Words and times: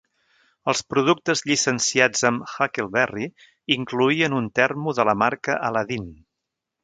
Els 0.71 0.79
productes 0.93 1.43
llicenciats 1.49 2.25
amb 2.29 2.47
"Huckleberry" 2.53 3.29
incloïen 3.77 4.37
un 4.41 4.49
termo 4.61 4.95
de 5.01 5.05
la 5.11 5.17
marca 5.25 5.59
Aladdin. 5.69 6.09